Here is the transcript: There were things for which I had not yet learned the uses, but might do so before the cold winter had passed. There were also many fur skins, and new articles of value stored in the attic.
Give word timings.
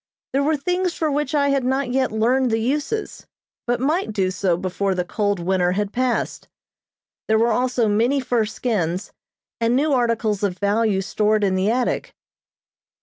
There 0.33 0.41
were 0.41 0.57
things 0.57 0.95
for 0.95 1.11
which 1.11 1.35
I 1.35 1.49
had 1.49 1.63
not 1.63 1.91
yet 1.91 2.11
learned 2.11 2.49
the 2.49 2.57
uses, 2.57 3.27
but 3.67 3.79
might 3.79 4.11
do 4.11 4.31
so 4.31 4.57
before 4.57 4.95
the 4.95 5.05
cold 5.05 5.39
winter 5.39 5.73
had 5.73 5.93
passed. 5.93 6.47
There 7.27 7.37
were 7.37 7.51
also 7.51 7.87
many 7.87 8.19
fur 8.19 8.45
skins, 8.45 9.11
and 9.59 9.75
new 9.75 9.93
articles 9.93 10.41
of 10.41 10.57
value 10.57 11.01
stored 11.01 11.43
in 11.43 11.53
the 11.53 11.69
attic. 11.69 12.15